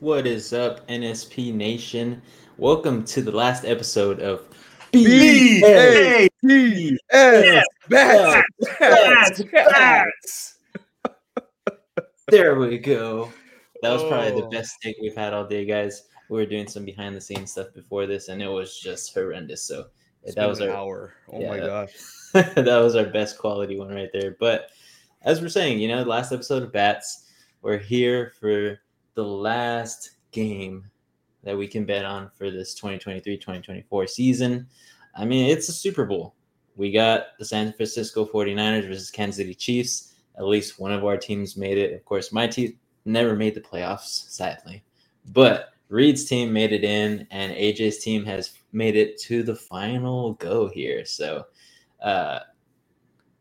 What 0.00 0.26
is 0.26 0.52
up, 0.52 0.86
NSP 0.88 1.54
Nation? 1.54 2.22
Welcome 2.56 3.04
to 3.04 3.22
the 3.22 3.30
last 3.30 3.64
episode 3.64 4.20
of 4.20 4.48
B 4.92 5.62
A 5.64 6.28
B 6.42 6.98
S 7.10 7.64
Bats 7.88 8.42
Bats 8.80 9.42
Bats. 9.52 10.54
There 12.28 12.58
we 12.58 12.78
go. 12.78 13.32
That 13.82 13.92
was 13.92 14.02
probably 14.04 14.40
the 14.40 14.46
Oh. 14.46 14.50
best 14.50 14.76
take 14.82 14.96
we've 15.00 15.16
had 15.16 15.32
all 15.32 15.46
day, 15.46 15.64
guys. 15.64 16.02
We 16.30 16.38
were 16.38 16.46
doing 16.46 16.68
some 16.68 16.84
behind 16.84 17.16
the 17.16 17.20
scenes 17.20 17.52
stuff 17.52 17.74
before 17.74 18.06
this, 18.06 18.28
and 18.28 18.40
it 18.40 18.48
was 18.48 18.78
just 18.78 19.12
horrendous. 19.12 19.64
So 19.64 19.86
It's 20.22 20.34
that 20.36 20.48
was 20.48 20.60
our 20.60 20.70
hour. 20.70 21.14
Oh 21.32 21.40
yeah, 21.40 21.50
my 21.50 21.58
gosh. 21.58 21.92
that 22.32 22.80
was 22.80 22.94
our 22.94 23.06
best 23.06 23.36
quality 23.36 23.76
one 23.76 23.92
right 23.92 24.10
there. 24.12 24.36
But 24.38 24.70
as 25.22 25.42
we're 25.42 25.48
saying, 25.48 25.80
you 25.80 25.88
know, 25.88 26.02
last 26.02 26.32
episode 26.32 26.62
of 26.62 26.72
Bats, 26.72 27.26
we're 27.62 27.78
here 27.78 28.32
for 28.38 28.78
the 29.14 29.24
last 29.24 30.12
game 30.30 30.88
that 31.42 31.56
we 31.56 31.66
can 31.66 31.84
bet 31.84 32.04
on 32.04 32.30
for 32.38 32.50
this 32.50 32.78
2023-2024 32.80 34.08
season. 34.08 34.66
I 35.16 35.24
mean, 35.24 35.50
it's 35.50 35.68
a 35.68 35.72
Super 35.72 36.04
Bowl. 36.04 36.34
We 36.76 36.92
got 36.92 37.38
the 37.38 37.44
San 37.44 37.72
Francisco 37.72 38.24
49ers 38.24 38.86
versus 38.86 39.10
Kansas 39.10 39.36
City 39.36 39.54
Chiefs. 39.54 40.14
At 40.38 40.46
least 40.46 40.78
one 40.78 40.92
of 40.92 41.04
our 41.04 41.16
teams 41.16 41.56
made 41.56 41.76
it. 41.76 41.92
Of 41.92 42.04
course, 42.04 42.32
my 42.32 42.46
team 42.46 42.78
never 43.04 43.34
made 43.34 43.54
the 43.54 43.60
playoffs, 43.60 44.30
sadly. 44.30 44.84
But 45.32 45.70
Reed's 45.90 46.24
team 46.24 46.52
made 46.52 46.72
it 46.72 46.84
in, 46.84 47.26
and 47.30 47.52
AJ's 47.52 47.98
team 47.98 48.24
has 48.24 48.54
made 48.72 48.96
it 48.96 49.20
to 49.22 49.42
the 49.42 49.56
final 49.56 50.34
go 50.34 50.68
here. 50.68 51.04
So 51.04 51.44
uh, 52.02 52.40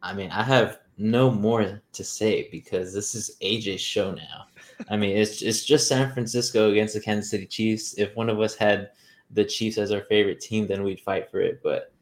I 0.02 0.14
mean, 0.14 0.32
I 0.32 0.44
have 0.44 0.80
no 0.98 1.32
more 1.32 1.82
to 1.94 2.04
say 2.04 2.50
because 2.52 2.94
this 2.94 3.16
is 3.16 3.38
AJ's 3.42 3.82
show 3.82 4.12
now. 4.12 4.46
I 4.90 4.98
mean, 4.98 5.16
it's 5.16 5.42
it's 5.42 5.64
just 5.66 5.88
San 5.88 6.12
Francisco 6.14 6.72
against 6.72 6.94
the 6.94 7.02
Kansas 7.02 7.32
City 7.32 7.46
Chiefs. 7.46 7.94
If 7.98 8.16
one 8.16 8.30
of 8.30 8.40
us 8.40 8.56
had 8.56 8.92
the 9.32 9.46
Chiefs 9.46 9.78
as 9.78 9.92
our 9.92 10.02
favorite 10.02 10.40
team, 10.40 10.68
then 10.68 10.84
we'd 10.84 11.02
fight 11.02 11.30
for 11.30 11.40
it. 11.40 11.62
But 11.64 11.94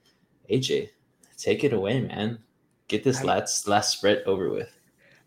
AJ, 0.49 0.89
take 1.38 1.64
it 1.64 1.73
away, 1.73 2.02
man. 2.02 2.39
Get 2.88 3.03
this 3.03 3.21
I- 3.21 3.23
last 3.23 3.67
last 3.67 3.97
spread 3.97 4.23
over 4.25 4.49
with. 4.49 4.77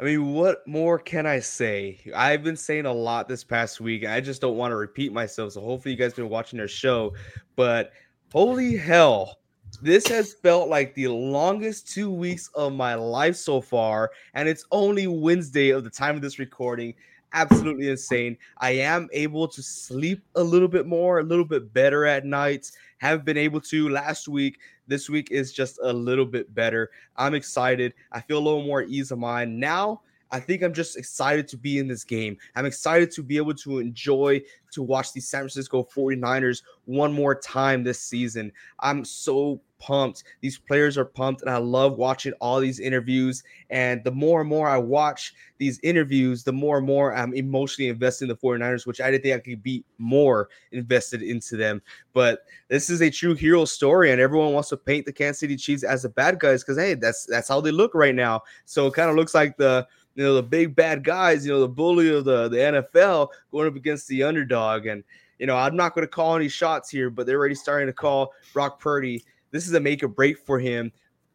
I 0.00 0.04
mean, 0.04 0.32
what 0.32 0.66
more 0.66 0.98
can 0.98 1.26
I 1.26 1.40
say? 1.40 2.00
I've 2.16 2.42
been 2.42 2.56
saying 2.56 2.86
a 2.86 2.92
lot 2.92 3.28
this 3.28 3.44
past 3.44 3.82
week. 3.82 4.06
I 4.06 4.18
just 4.22 4.40
don't 4.40 4.56
want 4.56 4.72
to 4.72 4.76
repeat 4.76 5.12
myself. 5.12 5.52
So 5.52 5.60
hopefully 5.60 5.92
you 5.92 5.98
guys 5.98 6.14
been 6.14 6.30
watching 6.30 6.56
their 6.56 6.68
show. 6.68 7.12
But 7.54 7.92
holy 8.32 8.78
hell, 8.78 9.40
this 9.82 10.06
has 10.06 10.32
felt 10.32 10.70
like 10.70 10.94
the 10.94 11.08
longest 11.08 11.92
two 11.92 12.10
weeks 12.10 12.48
of 12.54 12.72
my 12.72 12.94
life 12.94 13.36
so 13.36 13.60
far. 13.60 14.10
And 14.32 14.48
it's 14.48 14.64
only 14.72 15.06
Wednesday 15.06 15.68
of 15.68 15.84
the 15.84 15.90
time 15.90 16.16
of 16.16 16.22
this 16.22 16.38
recording. 16.38 16.94
Absolutely 17.34 17.90
insane. 17.90 18.38
I 18.56 18.70
am 18.70 19.06
able 19.12 19.48
to 19.48 19.62
sleep 19.62 20.22
a 20.34 20.42
little 20.42 20.66
bit 20.66 20.86
more, 20.86 21.18
a 21.18 21.24
little 21.24 21.44
bit 21.44 21.74
better 21.74 22.06
at 22.06 22.24
nights. 22.24 22.72
Haven't 22.98 23.26
been 23.26 23.36
able 23.36 23.60
to 23.62 23.90
last 23.90 24.28
week. 24.28 24.58
This 24.90 25.08
week 25.08 25.30
is 25.30 25.52
just 25.52 25.78
a 25.84 25.92
little 25.92 26.26
bit 26.26 26.52
better. 26.52 26.90
I'm 27.16 27.36
excited. 27.36 27.94
I 28.10 28.20
feel 28.20 28.38
a 28.38 28.42
little 28.42 28.64
more 28.64 28.82
ease 28.82 29.12
of 29.12 29.20
mind. 29.20 29.56
Now, 29.60 30.02
I 30.32 30.40
think 30.40 30.62
I'm 30.62 30.74
just 30.74 30.96
excited 30.96 31.48
to 31.48 31.56
be 31.56 31.78
in 31.78 31.88
this 31.88 32.04
game. 32.04 32.36
I'm 32.54 32.66
excited 32.66 33.10
to 33.12 33.22
be 33.22 33.36
able 33.36 33.54
to 33.54 33.78
enjoy 33.78 34.42
to 34.72 34.82
watch 34.82 35.12
the 35.12 35.20
San 35.20 35.40
Francisco 35.40 35.86
49ers 35.94 36.62
one 36.84 37.12
more 37.12 37.34
time 37.34 37.82
this 37.82 38.00
season. 38.00 38.52
I'm 38.78 39.04
so 39.04 39.60
pumped. 39.80 40.24
These 40.40 40.58
players 40.58 40.96
are 40.96 41.04
pumped, 41.04 41.40
and 41.42 41.50
I 41.50 41.56
love 41.56 41.96
watching 41.96 42.32
all 42.34 42.60
these 42.60 42.78
interviews. 42.78 43.42
And 43.70 44.04
the 44.04 44.12
more 44.12 44.40
and 44.40 44.48
more 44.48 44.68
I 44.68 44.76
watch 44.76 45.34
these 45.58 45.80
interviews, 45.82 46.44
the 46.44 46.52
more 46.52 46.78
and 46.78 46.86
more 46.86 47.14
I'm 47.14 47.34
emotionally 47.34 47.88
invested 47.88 48.24
in 48.24 48.28
the 48.28 48.36
49ers, 48.36 48.86
which 48.86 49.00
I 49.00 49.10
didn't 49.10 49.24
think 49.24 49.36
I 49.36 49.40
could 49.40 49.62
be 49.62 49.84
more 49.98 50.48
invested 50.72 51.22
into 51.22 51.56
them. 51.56 51.82
But 52.12 52.40
this 52.68 52.90
is 52.90 53.00
a 53.02 53.10
true 53.10 53.34
hero 53.34 53.64
story, 53.64 54.12
and 54.12 54.20
everyone 54.20 54.52
wants 54.52 54.68
to 54.68 54.76
paint 54.76 55.06
the 55.06 55.12
Kansas 55.12 55.40
City 55.40 55.56
Chiefs 55.56 55.82
as 55.82 56.02
the 56.02 56.08
bad 56.08 56.38
guys 56.38 56.62
because 56.62 56.78
hey, 56.78 56.94
that's 56.94 57.26
that's 57.26 57.48
how 57.48 57.60
they 57.60 57.72
look 57.72 57.94
right 57.94 58.14
now. 58.14 58.42
So 58.66 58.86
it 58.86 58.94
kind 58.94 59.10
of 59.10 59.16
looks 59.16 59.34
like 59.34 59.56
the 59.56 59.86
you 60.14 60.24
know 60.24 60.34
the 60.34 60.42
big 60.42 60.74
bad 60.74 61.04
guys, 61.04 61.46
you 61.46 61.52
know 61.52 61.60
the 61.60 61.68
bully 61.68 62.14
of 62.14 62.24
the 62.24 62.48
the 62.48 62.56
NFL 62.56 63.28
going 63.52 63.68
up 63.68 63.76
against 63.76 64.08
the 64.08 64.22
underdog. 64.22 64.86
And 64.86 65.04
you 65.38 65.46
know 65.46 65.56
I'm 65.56 65.76
not 65.76 65.94
going 65.94 66.06
to 66.06 66.10
call 66.10 66.36
any 66.36 66.48
shots 66.48 66.90
here, 66.90 67.10
but 67.10 67.26
they're 67.26 67.38
already 67.38 67.54
starting 67.54 67.86
to 67.86 67.92
call 67.92 68.32
Brock 68.52 68.80
Purdy. 68.80 69.24
This 69.50 69.66
is 69.66 69.74
a 69.74 69.80
make 69.80 70.02
or 70.02 70.08
break 70.08 70.38
for 70.38 70.58
him, 70.58 70.92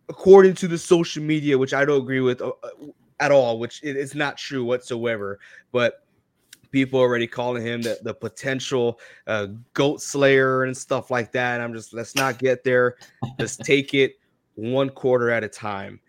according 0.10 0.54
to 0.56 0.68
the 0.68 0.78
social 0.78 1.24
media, 1.24 1.58
which 1.58 1.74
I 1.74 1.86
don't 1.86 2.02
agree 2.02 2.22
with 2.22 2.42
uh, 2.42 2.52
uh, 2.64 2.70
at 3.20 3.32
all. 3.32 3.60
Which 3.60 3.82
it- 3.84 3.98
it's 3.98 4.16
not 4.16 4.38
true 4.38 4.64
whatsoever, 4.64 5.40
but 5.72 6.06
people 6.72 7.00
already 7.00 7.26
calling 7.26 7.66
him 7.66 7.82
the, 7.82 7.98
the 8.04 8.14
potential 8.14 9.00
uh, 9.28 9.48
goat 9.74 10.02
slayer 10.02 10.66
and 10.66 10.76
stuff 10.76 11.10
like 11.10 11.32
that. 11.32 11.62
I'm 11.62 11.74
just 11.74 11.94
let's 11.94 12.16
not 12.16 12.38
get 12.38 12.66
there. 12.66 12.98
Let's 13.40 13.56
take 13.56 13.94
it 13.94 14.16
one 14.56 14.90
quarter 14.90 15.30
at 15.30 15.42
a 15.42 15.48
time. 15.48 16.02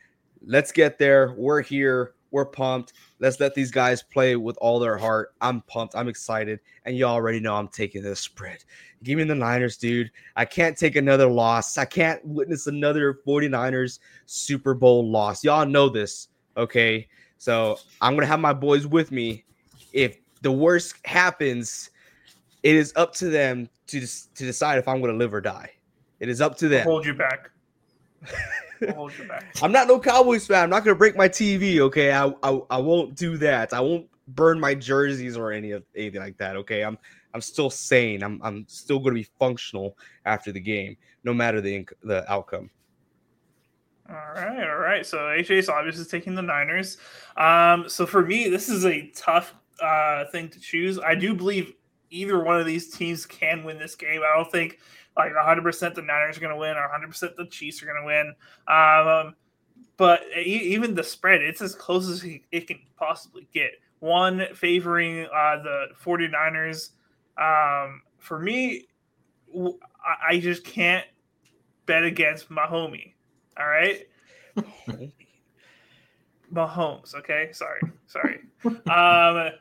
Let's 0.44 0.72
get 0.72 0.98
there. 0.98 1.34
We're 1.36 1.62
here. 1.62 2.14
We're 2.30 2.44
pumped. 2.44 2.92
Let's 3.18 3.40
let 3.40 3.54
these 3.54 3.70
guys 3.70 4.02
play 4.02 4.36
with 4.36 4.56
all 4.60 4.78
their 4.78 4.96
heart. 4.96 5.34
I'm 5.40 5.62
pumped. 5.62 5.94
I'm 5.94 6.08
excited. 6.08 6.60
And 6.84 6.96
you 6.96 7.04
already 7.04 7.40
know 7.40 7.54
I'm 7.54 7.68
taking 7.68 8.02
this 8.02 8.20
spread. 8.20 8.64
Give 9.02 9.18
me 9.18 9.24
the 9.24 9.34
Niners, 9.34 9.76
dude. 9.76 10.10
I 10.36 10.44
can't 10.44 10.76
take 10.76 10.96
another 10.96 11.26
loss. 11.26 11.78
I 11.78 11.84
can't 11.84 12.24
witness 12.24 12.66
another 12.66 13.20
49ers 13.26 14.00
Super 14.26 14.74
Bowl 14.74 15.08
loss. 15.08 15.44
Y'all 15.44 15.66
know 15.66 15.88
this. 15.88 16.28
Okay. 16.56 17.08
So 17.38 17.78
I'm 18.00 18.14
going 18.14 18.22
to 18.22 18.26
have 18.26 18.40
my 18.40 18.52
boys 18.52 18.86
with 18.86 19.12
me. 19.12 19.44
If 19.92 20.18
the 20.42 20.52
worst 20.52 20.94
happens, 21.04 21.90
it 22.62 22.74
is 22.74 22.92
up 22.96 23.14
to 23.16 23.28
them 23.28 23.68
to 23.88 24.00
to 24.00 24.44
decide 24.44 24.78
if 24.78 24.88
I'm 24.88 25.00
going 25.00 25.12
to 25.12 25.18
live 25.18 25.32
or 25.32 25.40
die. 25.40 25.70
It 26.20 26.28
is 26.28 26.40
up 26.40 26.56
to 26.58 26.68
them. 26.68 26.84
hold 26.84 27.04
you 27.06 27.14
back. 27.14 27.50
I'll 28.22 28.28
hold 28.28 28.40
you 28.40 28.46
back. 28.46 28.62
I'm 29.62 29.72
not 29.72 29.88
no 29.88 29.98
Cowboys 29.98 30.46
fan. 30.46 30.64
I'm 30.64 30.70
not 30.70 30.84
going 30.84 30.94
to 30.94 30.98
break 30.98 31.16
my 31.16 31.28
TV. 31.28 31.78
Okay, 31.80 32.12
I, 32.12 32.26
I 32.42 32.60
I 32.70 32.78
won't 32.78 33.14
do 33.14 33.36
that. 33.38 33.72
I 33.72 33.80
won't 33.80 34.06
burn 34.28 34.58
my 34.58 34.74
jerseys 34.74 35.36
or 35.36 35.52
any 35.52 35.72
of 35.72 35.84
anything 35.94 36.20
like 36.20 36.36
that. 36.38 36.56
Okay, 36.56 36.82
I'm 36.82 36.98
I'm 37.34 37.40
still 37.40 37.70
sane. 37.70 38.22
I'm 38.22 38.40
I'm 38.42 38.64
still 38.68 38.98
going 38.98 39.14
to 39.14 39.20
be 39.20 39.28
functional 39.38 39.96
after 40.24 40.52
the 40.52 40.60
game, 40.60 40.96
no 41.24 41.34
matter 41.34 41.60
the 41.60 41.84
inc- 41.84 41.92
the 42.02 42.30
outcome. 42.30 42.70
All 44.08 44.14
right, 44.14 44.68
all 44.68 44.78
right. 44.78 45.04
So 45.04 45.18
AJ's 45.18 45.68
obviously 45.68 46.04
taking 46.04 46.34
the 46.34 46.42
Niners. 46.42 46.98
Um, 47.36 47.88
so 47.88 48.06
for 48.06 48.24
me, 48.24 48.48
this 48.48 48.68
is 48.68 48.86
a 48.86 49.10
tough 49.16 49.54
uh, 49.80 50.26
thing 50.26 50.48
to 50.50 50.60
choose. 50.60 50.98
I 50.98 51.14
do 51.14 51.34
believe 51.34 51.72
either 52.10 52.42
one 52.42 52.60
of 52.60 52.66
these 52.66 52.90
teams 52.90 53.26
can 53.26 53.64
win 53.64 53.78
this 53.78 53.96
game. 53.96 54.20
I 54.22 54.36
don't 54.36 54.50
think 54.50 54.78
like 55.16 55.32
100% 55.32 55.94
the 55.94 56.02
Niners 56.02 56.36
are 56.36 56.40
going 56.40 56.52
to 56.52 56.58
win 56.58 56.76
or 56.76 56.88
100% 56.88 57.36
the 57.36 57.46
Chiefs 57.46 57.82
are 57.82 57.86
going 57.86 58.00
to 58.00 58.06
win. 58.06 58.34
Um, 58.68 59.34
but 59.96 60.20
e- 60.36 60.74
even 60.74 60.94
the 60.94 61.04
spread, 61.04 61.40
it's 61.40 61.62
as 61.62 61.74
close 61.74 62.08
as 62.08 62.24
it 62.52 62.66
can 62.66 62.78
possibly 62.96 63.48
get. 63.52 63.72
One 64.00 64.46
favoring 64.54 65.24
uh, 65.24 65.62
the 65.62 65.86
49ers. 66.04 66.90
Um, 67.38 68.02
for 68.18 68.38
me, 68.38 68.88
I 70.28 70.38
just 70.38 70.64
can't 70.64 71.06
bet 71.86 72.04
against 72.04 72.50
my 72.50 72.66
homie. 72.66 73.14
All 73.58 73.66
right. 73.66 74.06
Mahomes. 76.52 77.14
Okay. 77.14 77.50
Sorry. 77.52 77.80
Sorry. 78.06 78.40
um, 78.90 79.52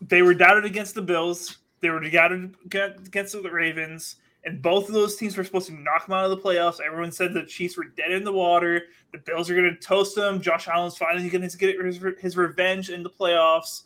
they 0.00 0.22
were 0.22 0.34
doubted 0.34 0.64
against 0.64 0.94
the 0.94 1.02
Bills. 1.02 1.58
They 1.80 1.90
were 1.90 2.00
doubted 2.00 2.56
against 2.64 3.40
the 3.40 3.50
Ravens. 3.50 4.16
And 4.44 4.62
both 4.62 4.88
of 4.88 4.94
those 4.94 5.16
teams 5.16 5.36
were 5.36 5.44
supposed 5.44 5.66
to 5.66 5.74
knock 5.74 6.06
them 6.06 6.14
out 6.14 6.24
of 6.24 6.30
the 6.30 6.36
playoffs. 6.36 6.80
Everyone 6.80 7.12
said 7.12 7.34
the 7.34 7.44
Chiefs 7.44 7.76
were 7.76 7.84
dead 7.84 8.12
in 8.12 8.24
the 8.24 8.32
water. 8.32 8.82
The 9.12 9.18
Bills 9.18 9.50
are 9.50 9.54
going 9.54 9.74
to 9.74 9.80
toast 9.80 10.14
them. 10.14 10.40
Josh 10.40 10.68
Allen's 10.68 10.96
finally 10.96 11.28
going 11.28 11.46
to 11.48 11.56
get 11.58 11.78
his, 11.84 12.00
his 12.20 12.36
revenge 12.36 12.88
in 12.90 13.02
the 13.02 13.10
playoffs. 13.10 13.82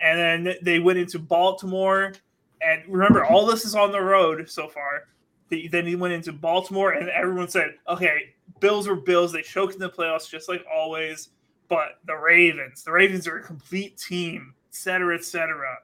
And 0.00 0.44
then 0.46 0.54
they 0.62 0.78
went 0.78 0.98
into 0.98 1.18
Baltimore. 1.18 2.14
And 2.62 2.82
remember, 2.88 3.24
all 3.24 3.44
this 3.44 3.64
is 3.64 3.74
on 3.74 3.92
the 3.92 4.00
road 4.00 4.48
so 4.48 4.68
far. 4.68 5.08
Then 5.50 5.86
he 5.86 5.96
went 5.96 6.12
into 6.12 6.32
Baltimore, 6.32 6.92
and 6.92 7.08
everyone 7.08 7.48
said, 7.48 7.74
okay, 7.88 8.34
Bills 8.60 8.86
were 8.86 8.96
Bills. 8.96 9.32
They 9.32 9.40
choked 9.40 9.74
in 9.74 9.80
the 9.80 9.88
playoffs 9.88 10.28
just 10.28 10.48
like 10.48 10.64
always. 10.72 11.30
But 11.68 12.00
the 12.06 12.16
Ravens, 12.16 12.82
the 12.82 12.92
Ravens 12.92 13.26
are 13.26 13.38
a 13.38 13.42
complete 13.42 13.96
team, 13.96 14.54
et 14.68 14.74
cetera, 14.74 15.14
et 15.14 15.24
cetera. 15.24 15.78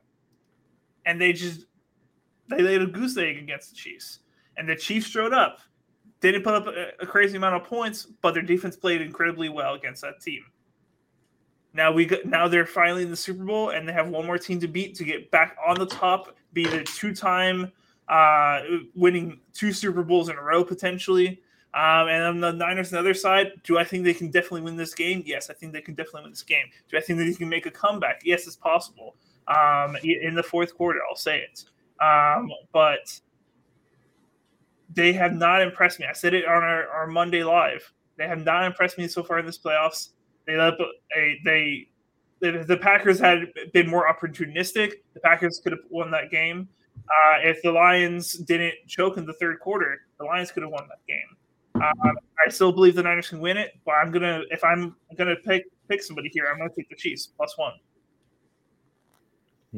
And 1.07 1.21
they 1.21 1.33
just 1.33 1.67
they 2.49 2.63
laid 2.63 2.83
a 2.83 2.87
goose 2.87 3.17
egg 3.17 3.39
against 3.39 3.71
the 3.71 3.77
Chiefs. 3.77 4.21
And 4.57 4.69
the 4.69 4.77
Chiefs 4.77 5.09
showed 5.09 5.33
up. 5.33 5.61
They 6.21 6.33
didn't 6.33 6.45
put 6.45 6.55
up 6.55 6.67
a, 6.67 6.89
a 7.01 7.07
crazy 7.07 7.37
amount 7.37 7.57
of 7.57 7.65
points, 7.65 8.07
but 8.23 8.35
their 8.35 8.43
defense 8.43 8.77
played 8.77 9.01
incredibly 9.01 9.49
well 9.49 9.75
against 9.75 10.03
that 10.03 10.21
team. 10.21 10.45
Now 11.73 11.93
we 11.93 12.07
got, 12.07 12.25
now 12.25 12.47
they're 12.49 12.67
finally 12.67 13.03
in 13.03 13.11
the 13.11 13.17
Super 13.17 13.45
Bowl, 13.45 13.71
and 13.71 13.89
they 13.89 13.93
have 13.93 14.09
one 14.09 14.25
more 14.25 14.39
team 14.39 14.61
to 14.61 14.69
beat 14.69 14.95
to 14.95 15.05
get 15.05 15.31
back 15.31 15.57
on 15.67 15.77
the 15.79 15.87
top, 15.87 16.37
be 16.53 16.65
the 16.65 16.85
two-time 16.85 17.73
uh, 18.09 18.61
winning 18.95 19.41
two 19.53 19.73
Super 19.73 20.03
Bowls 20.03 20.29
in 20.29 20.37
a 20.37 20.43
row 20.43 20.65
potentially. 20.65 21.43
Um, 21.75 22.07
and 22.07 22.23
on 22.23 22.41
the 22.41 22.53
Niners 22.53 22.93
on 22.93 22.97
the 22.97 23.01
other 23.01 23.15
side, 23.15 23.51
do 23.65 23.79
I 23.79 23.85
think 23.85 24.05
they 24.05 24.15
can 24.15 24.31
definitely 24.31 24.61
win 24.61 24.77
this 24.77 24.95
game? 24.95 25.25
Yes, 25.27 25.51
I 25.51 25.55
think 25.55 25.73
they 25.73 25.81
can 25.81 25.95
definitely 25.95 26.23
win 26.23 26.31
this 26.31 26.45
game. 26.45 26.67
Do 26.89 26.97
I 26.97 27.01
think 27.01 27.19
that 27.19 27.25
they 27.25 27.35
can 27.35 27.49
make 27.49 27.67
a 27.67 27.71
comeback? 27.73 28.21
Yes, 28.25 28.47
it's 28.47 28.55
possible. 28.55 29.17
Um, 29.49 29.97
in 30.05 30.37
the 30.37 30.43
fourth 30.45 30.77
quarter, 30.77 31.01
I'll 31.11 31.17
say 31.17 31.41
it. 31.41 31.65
Um, 32.01 32.51
but 32.73 33.21
they 34.93 35.13
have 35.13 35.33
not 35.35 35.63
impressed 35.63 36.01
me. 36.01 36.07
I 36.07 36.13
said 36.13 36.35
it 36.35 36.45
on 36.45 36.63
our, 36.63 36.89
our 36.89 37.07
Monday 37.07 37.43
live. 37.43 37.93
They 38.17 38.29
have 38.29 38.45
not 38.45 38.65
impressed 38.65 38.99
me 38.99 39.09
so 39.09 39.23
far 39.23 39.39
in 39.39 39.47
this 39.47 39.59
playoffs. 39.59 40.11
They 40.47 40.57
let 40.57 40.75
a 41.17 41.41
they 41.45 41.89
the, 42.41 42.79
Packers 42.81 43.19
had 43.19 43.47
been 43.73 43.89
more 43.89 44.13
opportunistic. 44.13 44.93
The 45.15 45.21
Packers 45.21 45.61
could 45.63 45.73
have 45.73 45.81
won 45.89 46.11
that 46.11 46.31
game. 46.31 46.69
Uh, 46.97 47.39
if 47.43 47.63
the 47.63 47.73
Lions 47.73 48.35
didn't 48.35 48.75
choke 48.87 49.17
in 49.17 49.27
the 49.27 49.33
third 49.35 49.61
quarter, 49.61 50.03
the 50.19 50.25
Lions 50.25 50.53
could 50.53 50.63
have 50.63 50.73
won 50.73 50.87
that 50.89 51.05
game. 51.09 51.37
Um, 51.77 52.17
I 52.47 52.51
still 52.51 52.71
believe 52.71 52.95
the 52.95 53.03
Niners 53.03 53.29
can 53.29 53.41
win 53.41 53.57
it, 53.57 53.73
but 53.85 53.93
I'm 53.93 54.13
gonna 54.13 54.43
if 54.51 54.63
I'm 54.63 54.95
gonna 55.19 55.35
pick 55.35 55.65
pick 55.89 56.03
somebody 56.03 56.31
here, 56.33 56.47
I'm 56.51 56.59
gonna 56.59 56.71
take 56.75 56.89
the 56.89 56.95
Chiefs 56.95 57.27
plus 57.37 57.59
one. 57.59 57.73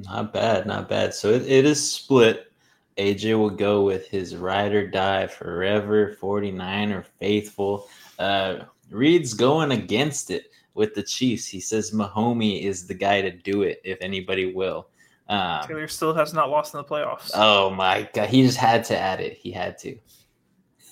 Not 0.04 0.32
bad, 0.32 0.66
not 0.66 0.88
bad. 0.88 1.14
So 1.14 1.30
it, 1.30 1.42
it 1.46 1.64
is 1.64 1.92
split. 1.92 2.52
AJ 2.98 3.38
will 3.38 3.50
go 3.50 3.82
with 3.82 4.08
his 4.08 4.36
ride 4.36 4.72
or 4.72 4.86
die 4.86 5.26
forever 5.26 6.16
49er 6.20 7.04
faithful. 7.18 7.88
Uh, 8.18 8.60
Reed's 8.90 9.34
going 9.34 9.72
against 9.72 10.30
it 10.30 10.50
with 10.74 10.94
the 10.94 11.02
Chiefs. 11.02 11.46
He 11.46 11.60
says 11.60 11.90
Mahomie 11.90 12.62
is 12.62 12.86
the 12.86 12.94
guy 12.94 13.22
to 13.22 13.30
do 13.30 13.62
it 13.62 13.80
if 13.84 13.98
anybody 14.00 14.52
will. 14.52 14.88
Um, 15.28 15.66
Taylor 15.66 15.88
still 15.88 16.14
has 16.14 16.32
not 16.32 16.50
lost 16.50 16.74
in 16.74 16.78
the 16.78 16.84
playoffs. 16.84 17.30
Oh 17.34 17.70
my 17.70 18.08
god, 18.14 18.28
he 18.28 18.42
just 18.42 18.58
had 18.58 18.84
to 18.84 18.98
add 18.98 19.20
it. 19.20 19.36
He 19.36 19.50
had 19.50 19.76
to. 19.78 19.98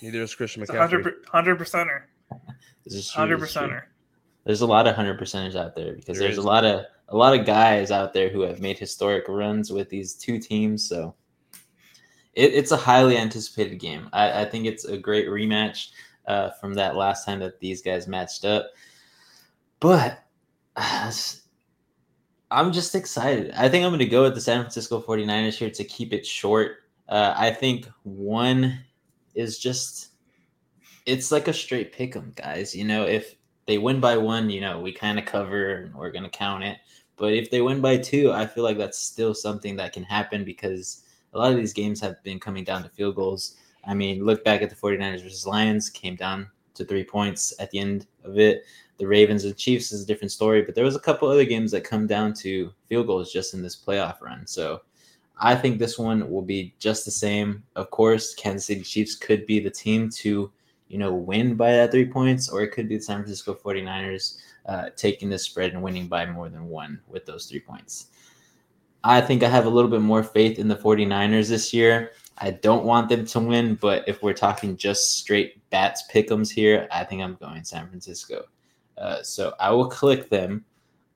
Neither 0.03 0.23
is 0.23 0.35
Christian 0.35 0.65
McCaffrey. 0.65 1.12
Hundred 1.29 1.59
percenter. 1.59 2.03
Hundred 3.12 3.41
percenter. 3.41 3.83
There's 4.45 4.61
a 4.61 4.67
lot 4.67 4.87
of 4.87 4.97
hundred 4.97 5.21
percenters 5.21 5.55
out 5.55 5.77
there 5.77 5.95
because 5.95 6.19
there 6.19 6.27
there's 6.27 6.39
is. 6.39 6.45
a 6.45 6.47
lot 6.47 6.65
of 6.65 6.85
a 7.09 7.17
lot 7.17 7.39
of 7.39 7.47
guys 7.47 7.91
out 7.91 8.12
there 8.12 8.29
who 8.29 8.41
have 8.41 8.61
made 8.61 8.79
historic 8.79 9.29
runs 9.29 9.71
with 9.71 9.89
these 9.91 10.15
two 10.15 10.39
teams. 10.39 10.89
So 10.89 11.15
it, 12.35 12.55
it's 12.55 12.73
a 12.73 12.77
highly 12.77 13.17
anticipated 13.17 13.79
game. 13.79 14.09
I, 14.12 14.43
I, 14.43 14.45
think 14.45 14.67
it's 14.67 14.85
a 14.85 14.97
great 14.97 15.29
rematch 15.29 15.91
uh, 16.27 16.51
from 16.51 16.75
that 16.75 16.97
last 16.97 17.25
time 17.25 17.41
that 17.41 17.61
these 17.61 17.83
guys 17.83 18.09
matched 18.09 18.45
up. 18.45 18.71
But 19.81 20.25
uh, 20.77 21.12
I'm 22.51 22.73
just 22.73 22.95
excited. 22.95 23.53
I 23.56 23.69
think 23.69 23.85
I'm 23.85 23.91
going 23.91 23.99
to 23.99 24.06
go 24.06 24.23
with 24.23 24.35
the 24.35 24.41
San 24.41 24.61
Francisco 24.61 25.01
49ers 25.01 25.55
here 25.55 25.71
to 25.71 25.85
keep 25.85 26.12
it 26.12 26.27
short. 26.27 26.79
Uh, 27.09 27.35
I 27.37 27.51
think 27.51 27.89
one 28.05 28.79
is 29.35 29.59
just 29.59 30.09
it's 31.06 31.31
like 31.31 31.49
a 31.49 31.53
straight 31.53 31.93
pick 31.93 32.17
'em, 32.17 32.33
guys. 32.35 32.75
You 32.75 32.85
know, 32.85 33.05
if 33.05 33.35
they 33.67 33.79
win 33.79 34.01
by 34.01 34.17
one, 34.17 34.51
you 34.51 34.61
know, 34.61 34.81
we 34.81 34.93
kind 34.93 35.19
of 35.19 35.25
cover 35.25 35.75
and 35.75 35.95
we're 35.95 36.11
going 36.11 36.25
to 36.25 36.31
count 36.31 36.65
it. 36.65 36.79
But 37.17 37.33
if 37.33 37.51
they 37.51 37.61
win 37.61 37.81
by 37.81 37.97
two, 37.97 38.33
I 38.33 38.47
feel 38.47 38.65
like 38.65 38.79
that's 38.79 38.99
still 38.99 39.35
something 39.35 39.77
that 39.77 39.93
can 39.93 40.03
happen 40.03 40.45
because 40.45 41.03
a 41.33 41.39
lot 41.39 41.53
of 41.53 41.57
these 41.57 41.73
games 41.73 42.01
have 42.01 42.23
been 42.23 42.41
coming 42.41 42.65
down 42.65 42.83
to 42.83 42.89
field 42.89 43.17
goals. 43.17 43.57
I 43.87 43.95
mean, 43.95 44.25
look 44.25 44.45
back 44.45 44.63
at 44.63 44.71
the 44.71 44.77
49ers 44.77 45.23
versus 45.23 45.47
Lions, 45.47 45.91
came 45.91 46.17
down 46.17 46.49
to 46.75 46.85
three 46.85 47.05
points 47.05 47.55
at 47.59 47.71
the 47.71 47.79
end 47.79 48.07
of 48.25 48.39
it. 48.39 48.65
The 48.99 49.07
Ravens 49.07 49.45
and 49.45 49.57
Chiefs 49.57 49.93
is 49.93 50.03
a 50.03 50.07
different 50.07 50.33
story, 50.33 50.63
but 50.63 50.75
there 50.75 50.85
was 50.85 50.97
a 50.97 51.01
couple 51.01 51.29
other 51.29 51.45
games 51.45 51.71
that 51.73 51.85
come 51.85 52.07
down 52.07 52.33
to 52.35 52.73
field 52.89 53.07
goals 53.07 53.33
just 53.33 53.55
in 53.55 53.63
this 53.63 53.77
playoff 53.77 54.21
run. 54.21 54.47
So 54.47 54.83
I 55.41 55.55
think 55.57 55.79
this 55.79 55.99
one 55.99 56.31
will 56.31 56.43
be 56.43 56.75
just 56.79 57.05
the 57.05 57.11
same. 57.11 57.65
Of 57.75 57.91
course, 57.91 58.35
Kansas 58.35 58.67
City 58.67 58.83
Chiefs 58.83 59.17
could 59.17 59.47
be 59.47 59.59
the 59.59 59.71
team 59.71 60.09
to, 60.11 60.51
you 60.89 60.99
know, 60.99 61.13
win 61.13 61.55
by 61.55 61.73
that 61.73 61.91
three 61.91 62.07
points, 62.07 62.49
or 62.49 62.63
it 62.63 62.73
could 62.73 62.89
be 62.89 62.97
the 62.97 63.03
San 63.03 63.19
Francisco 63.19 63.55
49ers 63.55 64.39
uh, 64.67 64.91
taking 64.97 65.31
the 65.31 65.39
spread 65.39 65.73
and 65.73 65.83
winning 65.83 66.09
by 66.09 66.27
more 66.27 66.49
than 66.49 66.67
one 66.67 67.01
with 67.09 67.27
those 67.27 67.47
three 67.47 67.61
points. 67.61 68.09
I 69.03 69.21
think 69.21 69.43
I 69.43 69.49
have 69.49 69.67
a 69.67 69.71
little 69.71 69.91
bit 69.91 70.01
more 70.01 70.23
faith 70.23 70.59
in 70.59 70.69
the 70.69 70.77
49ers 70.77 71.49
this 71.49 71.75
year. 71.75 72.13
I 72.39 72.51
don't 72.51 72.85
want 72.85 73.09
them 73.09 73.27
to 73.27 73.41
win, 73.41 73.75
but 73.77 74.03
if 74.09 74.23
we're 74.23 74.33
talking 74.33 74.77
just 74.77 75.19
straight 75.19 75.69
bats 75.71 76.05
pickums 76.13 76.51
here, 76.51 76.89
I 76.91 77.05
think 77.05 77.23
I'm 77.23 77.37
going 77.37 77.65
San 77.65 77.89
Francisco. 77.89 78.47
Uh, 78.97 79.23
so 79.23 79.55
I 79.61 79.71
will 79.71 79.89
click 79.89 80.31
them 80.31 80.65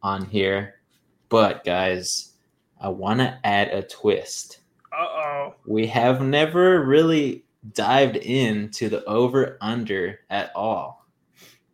on 0.02 0.24
here. 0.26 0.80
But 1.28 1.64
guys, 1.64 2.34
I 2.80 2.88
want 2.88 3.20
to 3.20 3.38
add 3.44 3.68
a 3.68 3.82
twist. 3.82 4.60
Uh 4.92 5.04
oh. 5.04 5.54
We 5.66 5.86
have 5.86 6.20
never 6.22 6.84
really 6.84 7.44
dived 7.72 8.16
into 8.16 8.88
the 8.88 9.04
over 9.04 9.58
under 9.60 10.20
at 10.30 10.54
all 10.54 11.06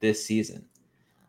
this 0.00 0.24
season. 0.24 0.64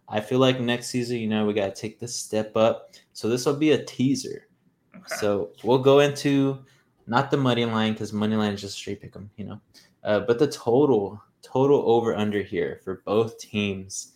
I 0.07 0.19
feel 0.19 0.39
like 0.39 0.59
next 0.59 0.87
season, 0.87 1.17
you 1.17 1.27
know, 1.27 1.45
we 1.45 1.53
got 1.53 1.73
to 1.73 1.81
take 1.81 1.99
this 1.99 2.15
step 2.15 2.55
up. 2.55 2.91
So 3.13 3.27
this 3.27 3.45
will 3.45 3.55
be 3.55 3.71
a 3.71 3.83
teaser. 3.83 4.47
Okay. 4.95 5.15
So 5.17 5.51
we'll 5.63 5.79
go 5.79 5.99
into 5.99 6.63
not 7.07 7.31
the 7.31 7.37
money 7.37 7.65
line 7.65 7.93
because 7.93 8.13
money 8.13 8.35
line 8.35 8.53
is 8.53 8.61
just 8.61 8.77
straight 8.77 9.01
pick 9.01 9.13
them, 9.13 9.29
you 9.35 9.45
know, 9.45 9.61
uh, 10.03 10.19
but 10.21 10.39
the 10.39 10.47
total 10.47 11.21
total 11.41 11.83
over 11.89 12.15
under 12.15 12.41
here 12.41 12.81
for 12.83 13.01
both 13.05 13.37
teams. 13.37 14.13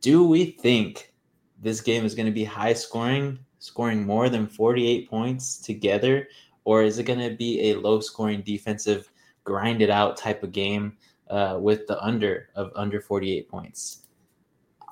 Do 0.00 0.26
we 0.26 0.46
think 0.46 1.12
this 1.60 1.80
game 1.80 2.06
is 2.06 2.14
going 2.14 2.26
to 2.26 2.32
be 2.32 2.44
high 2.44 2.72
scoring, 2.72 3.38
scoring 3.58 4.06
more 4.06 4.30
than 4.30 4.46
48 4.46 5.10
points 5.10 5.58
together, 5.58 6.28
or 6.64 6.82
is 6.82 6.98
it 6.98 7.04
going 7.04 7.18
to 7.18 7.36
be 7.36 7.70
a 7.70 7.78
low 7.78 8.00
scoring 8.00 8.40
defensive, 8.40 9.10
grinded 9.50 9.90
out 9.90 10.16
type 10.16 10.44
of 10.44 10.52
game 10.52 10.96
uh, 11.28 11.58
with 11.60 11.88
the 11.88 12.00
under 12.00 12.50
of 12.54 12.70
under 12.76 13.00
48 13.00 13.48
points? 13.48 14.06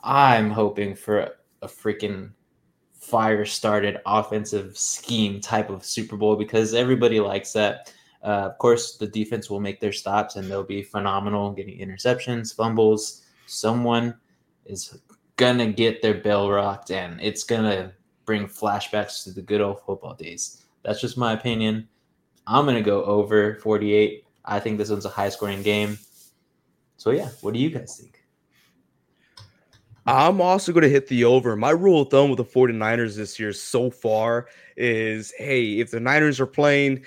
I'm 0.03 0.51
hoping 0.51 0.97
for 0.97 1.21
a, 1.21 1.31
a 1.63 1.69
freaking 1.69 2.31
fire 2.93 3.45
started 3.45 3.99
offensive 4.05 4.77
scheme 4.77 5.41
type 5.41 5.71
of 5.71 5.85
Super 5.85 6.17
Bowl 6.17 6.35
because 6.35 6.75
everybody 6.75 7.21
likes 7.21 7.53
that. 7.53 7.95
Uh, 8.25 8.51
of 8.51 8.59
course, 8.59 8.97
the 8.97 9.07
defense 9.07 9.49
will 9.49 9.61
make 9.61 9.79
their 9.79 9.93
stops 9.93 10.35
and 10.35 10.51
they'll 10.51 10.65
be 10.65 10.83
phenomenal 10.83 11.53
getting 11.53 11.79
interceptions, 11.79 12.53
fumbles. 12.55 13.23
Someone 13.47 14.13
is 14.67 14.99
gonna 15.37 15.71
get 15.71 16.03
their 16.03 16.15
bell 16.15 16.51
rocked 16.51 16.91
and 16.91 17.21
it's 17.21 17.45
gonna 17.45 17.93
bring 18.25 18.49
flashbacks 18.49 19.23
to 19.23 19.31
the 19.31 19.41
good 19.41 19.61
old 19.61 19.81
football 19.87 20.15
days. 20.15 20.65
That's 20.83 21.01
just 21.01 21.17
my 21.17 21.33
opinion. 21.33 21.89
I'm 22.49 22.65
gonna 22.65 22.83
go 22.83 23.05
over 23.05 23.57
48. 23.57 24.25
I 24.45 24.61
think 24.61 24.79
this 24.79 24.91
one's 24.91 25.05
a 25.05 25.11
high 25.11 25.29
scoring 25.29 25.63
game. 25.63 25.99
So 26.97 27.11
yeah, 27.11 27.29
what 27.41 27.55
do 27.55 27.61
you 27.61 27.71
guys 27.71 27.99
think? 28.01 28.19
I'm 30.07 30.41
also 30.41 30.73
going 30.73 30.85
to 30.85 30.89
hit 30.89 31.07
the 31.09 31.25
over. 31.25 31.55
My 31.55 31.71
rule 31.71 32.01
of 32.01 32.09
thumb 32.09 32.31
with 32.31 32.39
the 32.39 32.45
49ers 32.45 33.15
this 33.15 33.39
year 33.39 33.53
so 33.53 33.91
far 33.91 34.47
is 34.77 35.33
hey, 35.37 35.81
if 35.81 35.91
the 35.91 36.01
Niners 36.01 36.41
are 36.41 36.47
playing, 36.47 37.05